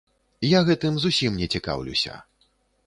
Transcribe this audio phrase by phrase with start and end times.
[0.57, 2.21] Я гэтым зусім не цікаўлюся.